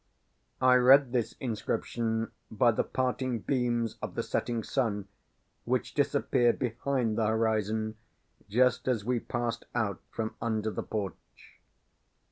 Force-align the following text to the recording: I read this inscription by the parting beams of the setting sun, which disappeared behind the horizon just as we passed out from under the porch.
I 0.61 0.73
read 0.77 1.11
this 1.11 1.33
inscription 1.39 2.31
by 2.49 2.71
the 2.71 2.83
parting 2.83 3.37
beams 3.37 3.97
of 4.01 4.15
the 4.15 4.23
setting 4.23 4.63
sun, 4.63 5.07
which 5.63 5.93
disappeared 5.93 6.57
behind 6.57 7.19
the 7.19 7.27
horizon 7.27 7.97
just 8.49 8.87
as 8.87 9.05
we 9.05 9.19
passed 9.19 9.65
out 9.75 10.01
from 10.09 10.33
under 10.41 10.71
the 10.71 10.81
porch. 10.81 11.59